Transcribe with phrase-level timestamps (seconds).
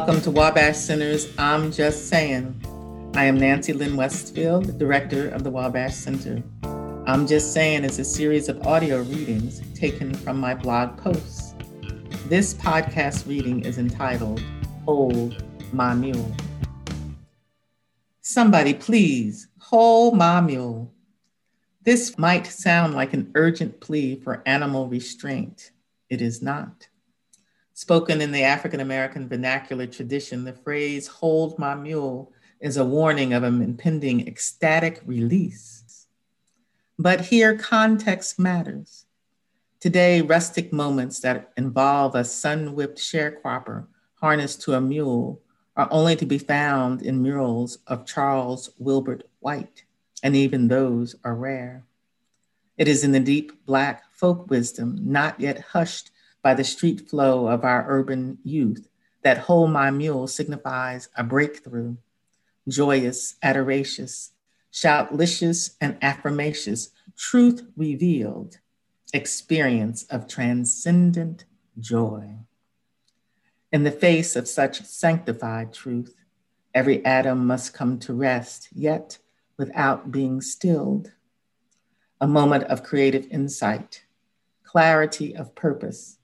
[0.00, 2.58] Welcome to Wabash Center's I'm Just Saying.
[3.14, 6.42] I am Nancy Lynn Westfield, Director of the Wabash Center.
[7.06, 11.54] I'm Just Saying is a series of audio readings taken from my blog posts.
[12.28, 14.42] This podcast reading is entitled
[14.86, 16.34] Hold My Mule.
[18.22, 20.90] Somebody please hold my mule.
[21.82, 25.72] This might sound like an urgent plea for animal restraint.
[26.08, 26.88] It is not.
[27.80, 32.30] Spoken in the African American vernacular tradition, the phrase hold my mule
[32.60, 36.06] is a warning of an impending ecstatic release.
[36.98, 39.06] But here, context matters.
[39.80, 43.86] Today, rustic moments that involve a sun whipped sharecropper
[44.16, 45.40] harnessed to a mule
[45.74, 49.84] are only to be found in murals of Charles Wilbert White,
[50.22, 51.86] and even those are rare.
[52.76, 56.09] It is in the deep Black folk wisdom, not yet hushed
[56.42, 58.88] by the street flow of our urban youth,
[59.22, 61.96] that hold my mule signifies a breakthrough,
[62.68, 64.32] joyous, adoracious,
[64.72, 68.58] shoutlicious, and affirmacious, truth revealed,
[69.12, 71.44] experience of transcendent
[71.78, 72.36] joy.
[73.72, 76.14] In the face of such sanctified truth,
[76.74, 79.18] every atom must come to rest, yet
[79.56, 81.12] without being stilled.
[82.20, 84.04] A moment of creative insight,
[84.64, 86.18] clarity of purpose,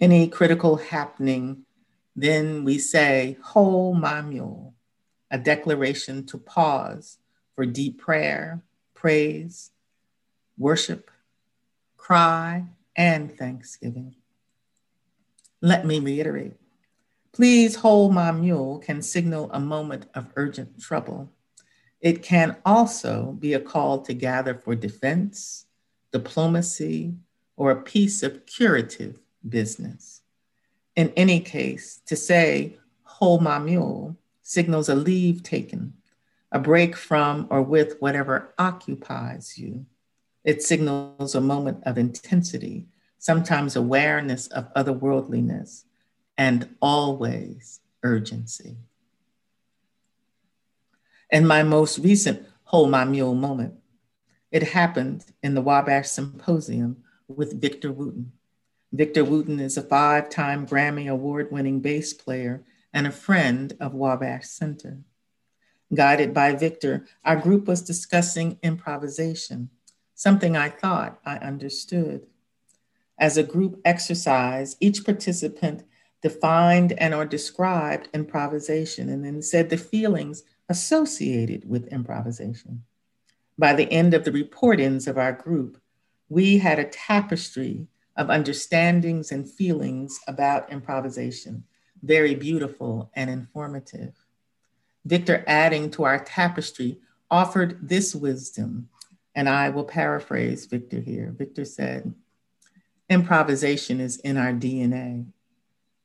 [0.00, 1.64] any critical happening,
[2.14, 4.74] then we say, Hold my mule,
[5.30, 7.18] a declaration to pause
[7.54, 8.62] for deep prayer,
[8.94, 9.70] praise,
[10.58, 11.10] worship,
[11.96, 14.14] cry, and thanksgiving.
[15.60, 16.54] Let me reiterate
[17.36, 21.30] Please hold my mule can signal a moment of urgent trouble.
[22.00, 25.66] It can also be a call to gather for defense,
[26.12, 27.12] diplomacy,
[27.54, 30.22] or a piece of curative business.
[30.94, 35.94] In any case, to say, hold my mule, signals a leave taken,
[36.52, 39.86] a break from or with whatever occupies you.
[40.44, 42.86] It signals a moment of intensity,
[43.18, 45.84] sometimes awareness of otherworldliness,
[46.38, 48.76] and always urgency.
[51.30, 53.74] In my most recent Hold My Mule moment,
[54.50, 58.32] it happened in the Wabash Symposium with Victor Wooten.
[58.96, 62.64] Victor Wooten is a five time Grammy Award winning bass player
[62.94, 65.00] and a friend of Wabash Center.
[65.92, 69.68] Guided by Victor, our group was discussing improvisation,
[70.14, 72.26] something I thought I understood.
[73.18, 75.84] As a group exercise, each participant
[76.22, 82.84] defined and or described improvisation and then said the feelings associated with improvisation.
[83.58, 85.82] By the end of the report-ins of our group,
[86.30, 91.64] we had a tapestry of understandings and feelings about improvisation,
[92.02, 94.14] very beautiful and informative.
[95.04, 96.98] Victor, adding to our tapestry,
[97.30, 98.88] offered this wisdom,
[99.34, 101.34] and I will paraphrase Victor here.
[101.36, 102.14] Victor said,
[103.08, 105.26] Improvisation is in our DNA.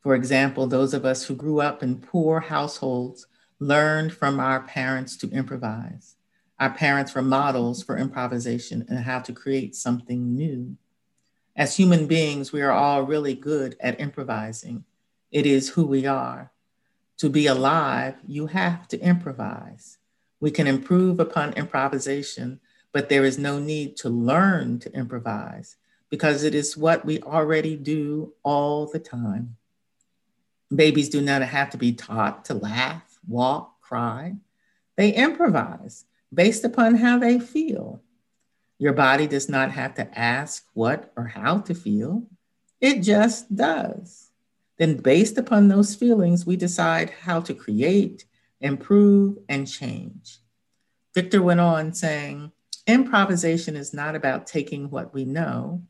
[0.00, 3.26] For example, those of us who grew up in poor households
[3.60, 6.16] learned from our parents to improvise.
[6.58, 10.76] Our parents were models for improvisation and how to create something new.
[11.58, 14.84] As human beings, we are all really good at improvising.
[15.32, 16.52] It is who we are.
[17.18, 19.98] To be alive, you have to improvise.
[20.38, 22.60] We can improve upon improvisation,
[22.92, 25.74] but there is no need to learn to improvise
[26.10, 29.56] because it is what we already do all the time.
[30.72, 34.36] Babies do not have to be taught to laugh, walk, cry.
[34.94, 38.00] They improvise based upon how they feel.
[38.78, 42.24] Your body does not have to ask what or how to feel,
[42.80, 44.30] it just does.
[44.78, 48.24] Then, based upon those feelings, we decide how to create,
[48.60, 50.38] improve, and change.
[51.14, 52.52] Victor went on saying,
[52.86, 55.82] Improvisation is not about taking what we know,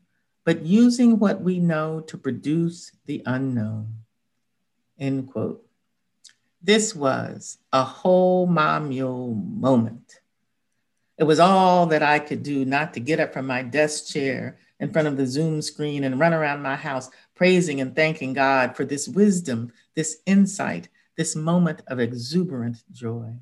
[0.43, 3.93] but using what we know to produce the unknown.
[4.99, 5.65] End quote.
[6.61, 10.19] This was a whole my moment.
[11.19, 14.57] It was all that I could do not to get up from my desk chair
[14.79, 18.77] in front of the Zoom screen and run around my house praising and thanking God
[18.77, 20.87] for this wisdom, this insight,
[21.17, 23.33] this moment of exuberant joy.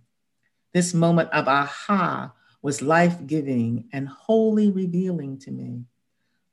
[0.74, 2.34] This moment of aha
[2.64, 5.84] was life giving and wholly revealing to me.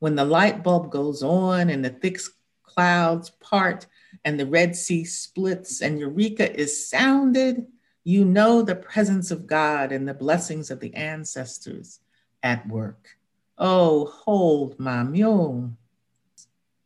[0.00, 2.20] When the light bulb goes on and the thick
[2.64, 3.86] clouds part
[4.26, 7.66] and the Red Sea splits and Eureka is sounded,
[8.04, 12.00] you know the presence of God and the blessings of the ancestors
[12.42, 13.16] at work.
[13.56, 15.72] Oh, hold my mule.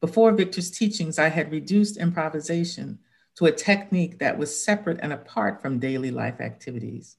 [0.01, 3.01] Before Victor's teachings, I had reduced improvisation
[3.35, 7.17] to a technique that was separate and apart from daily life activities,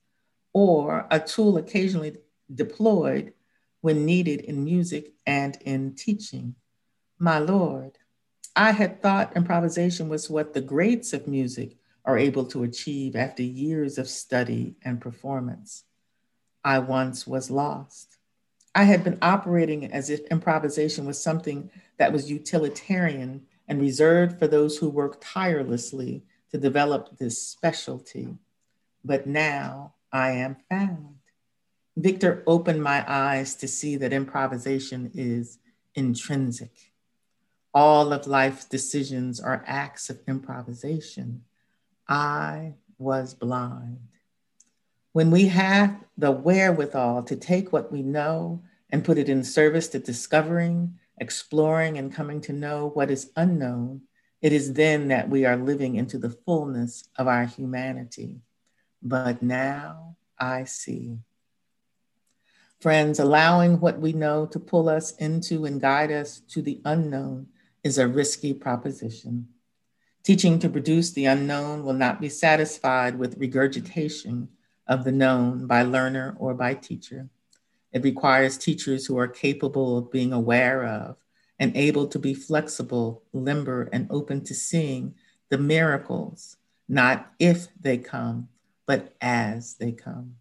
[0.53, 2.17] or a tool occasionally
[2.53, 3.33] deployed
[3.81, 6.55] when needed in music and in teaching.
[7.17, 7.97] My Lord,
[8.55, 13.43] I had thought improvisation was what the greats of music are able to achieve after
[13.43, 15.83] years of study and performance.
[16.63, 18.17] I once was lost.
[18.75, 24.47] I had been operating as if improvisation was something that was utilitarian and reserved for
[24.47, 28.37] those who work tirelessly to develop this specialty.
[29.03, 31.15] But now I am found.
[31.95, 35.59] Victor opened my eyes to see that improvisation is
[35.95, 36.71] intrinsic.
[37.73, 41.43] All of life's decisions are acts of improvisation.
[42.09, 43.99] I was blind.
[45.13, 49.87] When we have the wherewithal to take what we know and put it in service
[49.89, 54.01] to discovering, exploring, and coming to know what is unknown,
[54.41, 58.41] it is then that we are living into the fullness of our humanity.
[59.03, 61.19] But now I see.
[62.79, 67.47] Friends, allowing what we know to pull us into and guide us to the unknown
[67.83, 69.49] is a risky proposition.
[70.23, 74.49] Teaching to produce the unknown will not be satisfied with regurgitation
[74.87, 77.29] of the known by learner or by teacher.
[77.93, 81.17] It requires teachers who are capable of being aware of
[81.57, 85.15] and able to be flexible, limber, and open to seeing
[85.49, 86.57] the miracles,
[86.87, 88.49] not if they come,
[88.85, 90.35] but as they come.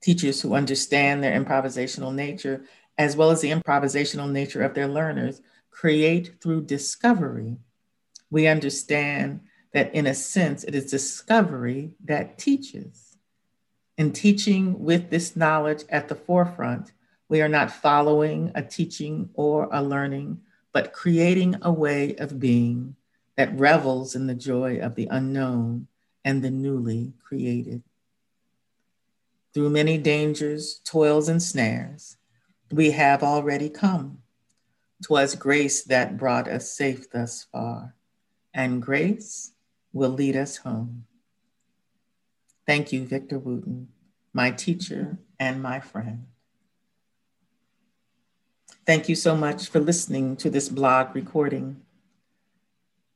[0.00, 2.64] Teachers who understand their improvisational nature,
[2.96, 5.40] as well as the improvisational nature of their learners,
[5.70, 7.56] create through discovery.
[8.30, 9.40] We understand
[9.72, 13.16] that, in a sense, it is discovery that teaches.
[13.96, 16.92] In teaching with this knowledge at the forefront,
[17.28, 20.40] we are not following a teaching or a learning,
[20.72, 22.96] but creating a way of being
[23.36, 25.88] that revels in the joy of the unknown
[26.24, 27.82] and the newly created.
[29.54, 32.16] Through many dangers, toils, and snares,
[32.70, 34.22] we have already come.
[35.02, 37.94] 'Twas grace that brought us safe thus far,
[38.54, 39.52] and grace
[39.92, 41.04] will lead us home.
[42.66, 43.88] Thank you, Victor Wooten,
[44.32, 46.26] my teacher and my friend.
[48.86, 51.82] Thank you so much for listening to this blog recording.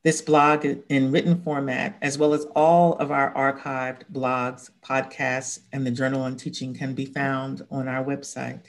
[0.03, 5.85] This blog in written format, as well as all of our archived blogs, podcasts, and
[5.85, 8.65] the journal on teaching can be found on our website.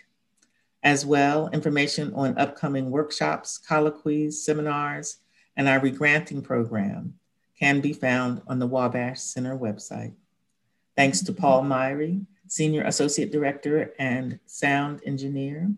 [0.83, 5.17] As well, information on upcoming workshops, colloquies, seminars,
[5.57, 7.15] and our regranting program
[7.59, 10.13] can be found on the Wabash Center website.
[10.97, 15.71] Thanks to Paul Myhre, Senior Associate Director and Sound Engineer.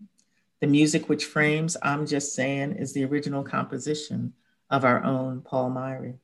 [0.61, 4.33] The music which frames I'm Just Saying is the original composition
[4.71, 6.17] of our own Paul Myhre.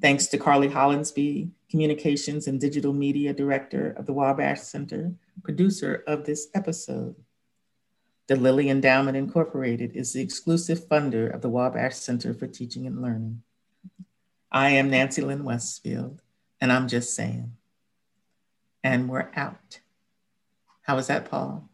[0.00, 6.24] Thanks to Carly Hollinsby, Communications and Digital Media Director of the Wabash Center, producer of
[6.24, 7.14] this episode.
[8.28, 13.02] The Lilly Endowment Incorporated is the exclusive funder of the Wabash Center for Teaching and
[13.02, 13.42] Learning.
[14.50, 16.22] I am Nancy Lynn Westfield,
[16.60, 17.56] and I'm just saying
[18.82, 19.80] and we're out.
[20.82, 21.68] How was that, Paul?